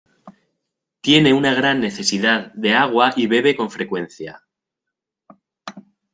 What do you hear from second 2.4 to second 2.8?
de